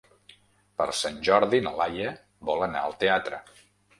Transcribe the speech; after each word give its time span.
Per 0.81 0.87
Sant 0.99 1.19
Jordi 1.27 1.59
na 1.67 1.75
Laia 1.81 2.15
vol 2.51 2.65
anar 2.69 2.81
al 2.87 2.95
teatre. 3.05 3.43